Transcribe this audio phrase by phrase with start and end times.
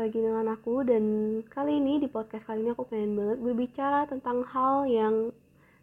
[0.00, 0.80] lagi dengan aku.
[0.80, 1.04] Dan
[1.52, 5.28] kali ini di podcast kali ini aku pengen banget berbicara tentang hal yang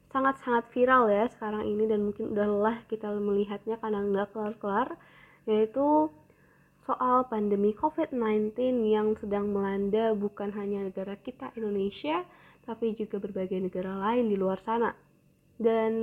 [0.10, 1.86] sangat-sangat viral ya sekarang ini.
[1.86, 4.98] Dan mungkin udah lelah kita melihatnya karena nggak kelar-kelar.
[5.46, 6.10] Yaitu
[6.90, 8.58] soal pandemi COVID-19
[8.90, 12.24] yang sedang melanda bukan hanya negara kita Indonesia
[12.64, 14.92] tapi juga berbagai negara lain di luar sana.
[15.58, 15.94] Dan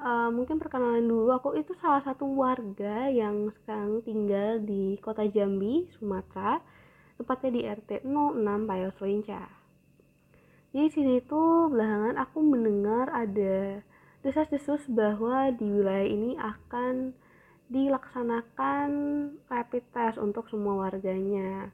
[0.00, 1.32] uh, mungkin perkenalan dulu.
[1.36, 6.73] Aku itu salah satu warga yang sekarang tinggal di kota Jambi Sumatera
[7.24, 9.48] tepatnya di RT 06 Payos Lenca
[10.76, 13.80] jadi sini tuh belakangan aku mendengar ada
[14.20, 17.16] desas-desus bahwa di wilayah ini akan
[17.72, 18.88] dilaksanakan
[19.48, 21.72] rapid test untuk semua warganya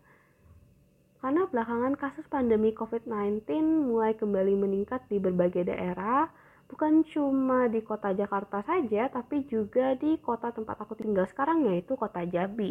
[1.21, 3.45] karena belakangan kasus pandemi COVID-19
[3.91, 6.33] mulai kembali meningkat di berbagai daerah
[6.71, 11.98] bukan cuma di kota Jakarta saja, tapi juga di kota tempat aku tinggal sekarang yaitu
[11.98, 12.70] kota Jambi.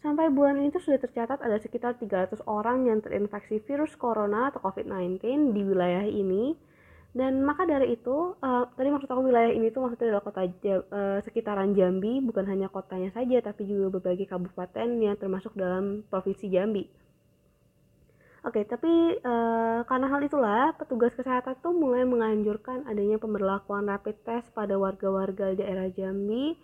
[0.00, 5.52] Sampai bulan ini sudah tercatat ada sekitar 300 orang yang terinfeksi virus corona atau COVID-19
[5.52, 6.56] di wilayah ini.
[7.10, 11.18] Dan maka dari itu, uh, tadi maksud aku wilayah ini tuh maksudnya adalah kota uh,
[11.20, 16.86] sekitaran Jambi, bukan hanya kotanya saja, tapi juga berbagai kabupaten yang termasuk dalam provinsi Jambi.
[18.40, 24.48] Oke, tapi uh, karena hal itulah petugas kesehatan tuh mulai menganjurkan adanya pemberlakuan rapid test
[24.56, 26.56] pada warga-warga daerah Jambi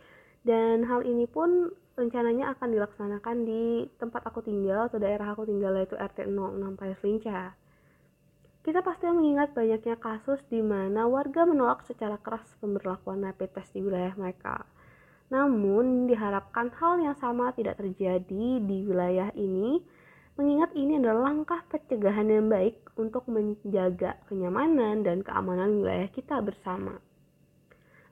[0.46, 5.72] dan hal ini pun rencananya akan dilaksanakan di tempat aku tinggal atau daerah aku tinggal
[5.80, 7.56] yaitu RT 06 Payaslinca.
[8.60, 13.80] Kita pasti mengingat banyaknya kasus di mana warga menolak secara keras pemberlakuan rapid test di
[13.80, 14.68] wilayah mereka.
[15.32, 19.80] Namun diharapkan hal yang sama tidak terjadi di wilayah ini
[20.36, 27.00] mengingat ini adalah langkah pencegahan yang baik untuk menjaga kenyamanan dan keamanan wilayah kita bersama.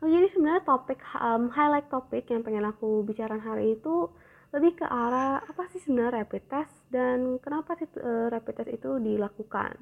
[0.04, 4.12] Oh, jadi sebenarnya topik um, highlight topik yang pengen aku bicarakan hari itu
[4.52, 9.00] lebih ke arah apa sih sebenarnya rapid test dan kenapa sih uh, rapid test itu
[9.00, 9.80] dilakukan.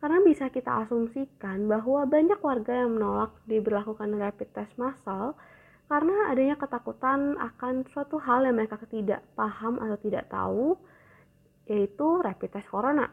[0.00, 5.36] Karena bisa kita asumsikan bahwa banyak warga yang menolak diberlakukan rapid test massal
[5.92, 10.80] karena adanya ketakutan akan suatu hal yang mereka tidak paham atau tidak tahu
[11.68, 13.12] yaitu rapid test corona.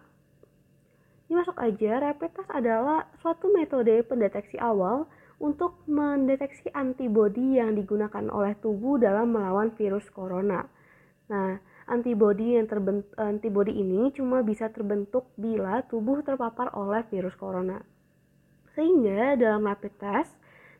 [1.27, 5.03] Ini masuk aja, rapid test adalah suatu metode pendeteksi awal
[5.43, 10.63] untuk mendeteksi antibodi yang digunakan oleh tubuh dalam melawan virus corona.
[11.27, 11.59] Nah,
[11.91, 17.83] antibodi yang terbentuk antibodi ini cuma bisa terbentuk bila tubuh terpapar oleh virus corona.
[18.71, 20.31] Sehingga dalam rapid test,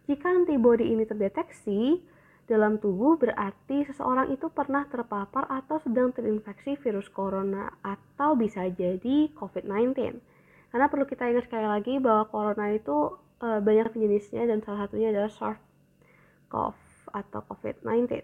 [0.07, 1.99] jika antibodi ini terdeteksi,
[2.47, 9.31] dalam tubuh berarti seseorang itu pernah terpapar atau sedang terinfeksi virus corona atau bisa jadi
[9.35, 9.95] COVID-19.
[10.71, 15.11] Karena perlu kita ingat sekali lagi bahwa corona itu e, banyak jenisnya dan salah satunya
[15.11, 16.79] adalah SARS-CoV
[17.11, 18.23] atau COVID-19.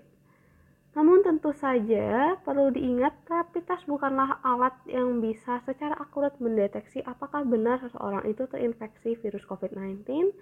[0.97, 7.45] Namun tentu saja perlu diingat rapid test bukanlah alat yang bisa secara akurat mendeteksi apakah
[7.45, 10.33] benar seseorang itu terinfeksi virus COVID-19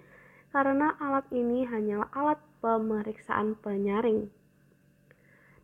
[0.48, 4.32] karena alat ini hanyalah alat pemeriksaan penyaring.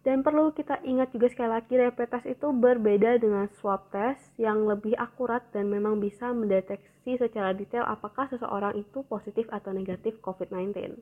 [0.04, 4.68] Dan perlu kita ingat juga sekali lagi rapid test itu berbeda dengan swab test yang
[4.68, 11.00] lebih akurat dan memang bisa mendeteksi secara detail apakah seseorang itu positif atau negatif COVID-19.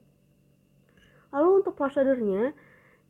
[1.34, 2.54] Lalu untuk prosedurnya,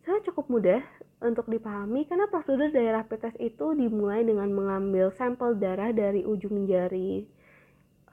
[0.09, 0.81] saya cukup mudah
[1.21, 6.65] untuk dipahami karena prosedur dari rapid test itu dimulai dengan mengambil sampel darah dari ujung
[6.65, 7.29] jari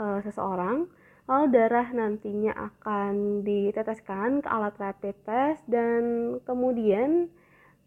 [0.04, 0.86] uh, seseorang
[1.30, 7.30] Lalu darah nantinya akan diteteskan ke alat rapid test dan kemudian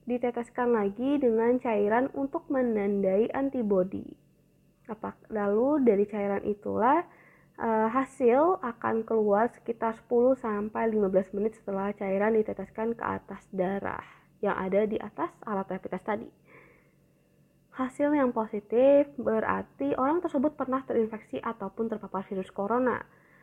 [0.07, 4.05] diteteskan lagi dengan cairan untuk menandai antibodi.
[5.31, 7.07] Lalu dari cairan itulah
[7.57, 14.05] uh, hasil akan keluar sekitar 10 sampai 15 menit setelah cairan diteteskan ke atas darah
[14.43, 16.29] yang ada di atas alat rapid test tadi.
[17.73, 23.01] Hasil yang positif berarti orang tersebut pernah terinfeksi ataupun terpapar virus corona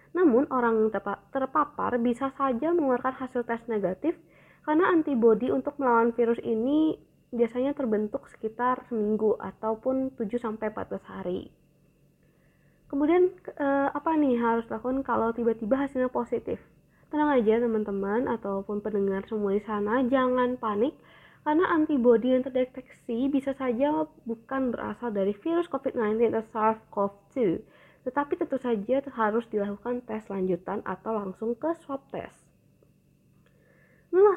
[0.10, 0.90] namun, orang yang
[1.30, 4.18] terpapar bisa saja mengeluarkan hasil tes negatif
[4.64, 6.98] karena antibodi untuk melawan virus ini
[7.30, 10.60] biasanya terbentuk sekitar seminggu ataupun 7-14
[11.06, 11.54] hari.
[12.90, 13.30] Kemudian
[13.60, 16.58] eh, apa nih harus lakukan kalau tiba-tiba hasilnya positif?
[17.14, 20.98] Tenang aja teman-teman ataupun pendengar semua di sana, jangan panik
[21.46, 27.62] karena antibodi yang terdeteksi bisa saja bukan berasal dari virus COVID-19 atau SARS-CoV-2
[28.10, 32.39] tetapi tentu saja harus dilakukan tes lanjutan atau langsung ke swab test.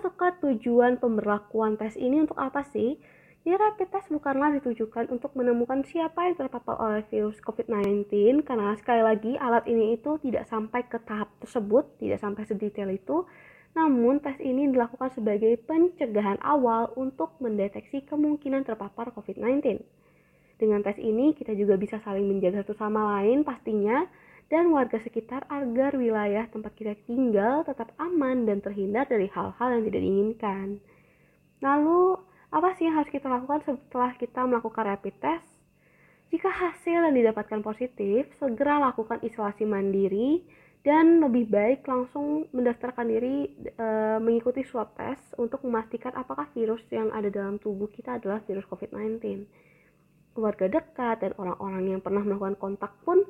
[0.03, 2.99] Masuk tujuan pemberlakuan tes ini untuk apa sih?
[3.47, 8.99] Ya, rapid test bukanlah ditujukan untuk menemukan siapa yang terpapar oleh virus COVID-19 karena sekali
[8.99, 13.23] lagi alat ini itu tidak sampai ke tahap tersebut, tidak sampai sedetail itu.
[13.79, 19.87] Namun tes ini dilakukan sebagai pencegahan awal untuk mendeteksi kemungkinan terpapar COVID-19.
[20.59, 24.03] Dengan tes ini kita juga bisa saling menjaga satu sama lain pastinya
[24.49, 29.85] dan warga sekitar agar wilayah tempat kita tinggal tetap aman dan terhindar dari hal-hal yang
[29.89, 30.67] tidak diinginkan.
[31.63, 32.19] Lalu,
[32.53, 35.49] apa sih yang harus kita lakukan setelah kita melakukan rapid test?
[36.33, 40.41] Jika hasil yang didapatkan positif, segera lakukan isolasi mandiri
[40.83, 43.87] dan lebih baik langsung mendaftarkan diri e,
[44.19, 49.23] mengikuti swab test untuk memastikan apakah virus yang ada dalam tubuh kita adalah virus COVID-19.
[50.35, 53.23] Keluarga dekat dan orang-orang yang pernah melakukan kontak pun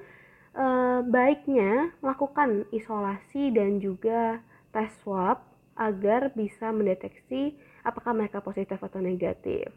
[0.53, 0.67] e,
[1.09, 4.41] baiknya melakukan isolasi dan juga
[4.73, 5.43] tes swab
[5.77, 9.73] agar bisa mendeteksi apakah mereka positif atau negatif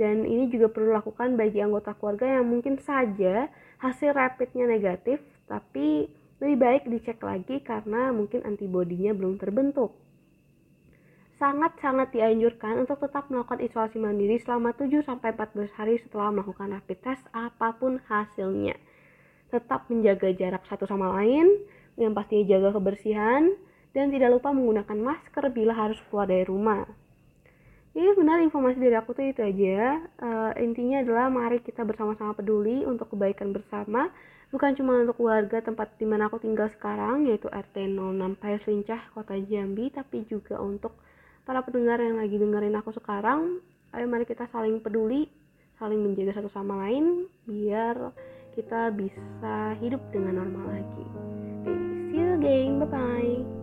[0.00, 3.52] dan ini juga perlu dilakukan bagi anggota keluarga yang mungkin saja
[3.84, 6.08] hasil rapidnya negatif tapi
[6.40, 9.92] lebih baik dicek lagi karena mungkin antibodinya belum terbentuk.
[11.36, 17.76] Sangat-sangat dianjurkan untuk tetap melakukan isolasi mandiri selama 7-14 hari setelah melakukan rapid test apa
[17.76, 18.76] pun hasilnya.
[19.50, 21.46] Tetap menjaga jarak satu sama lain,
[21.98, 23.52] yang pastinya jaga kebersihan,
[23.90, 26.86] dan tidak lupa menggunakan masker bila harus keluar dari rumah.
[27.90, 29.98] Jadi sebenarnya informasi dari aku tuh itu aja.
[30.22, 34.14] Uh, intinya adalah mari kita bersama-sama peduli untuk kebaikan bersama.
[34.54, 39.02] Bukan cuma untuk keluarga tempat di mana aku tinggal sekarang, yaitu RT 06 Pais Lincah,
[39.14, 40.94] Kota Jambi, tapi juga untuk
[41.42, 43.58] para pendengar yang lagi dengerin aku sekarang.
[43.90, 45.26] Ayo mari kita saling peduli,
[45.82, 48.14] saling menjaga satu sama lain, biar
[48.54, 51.06] kita bisa hidup dengan normal lagi.
[52.10, 53.59] See you again, bye-bye.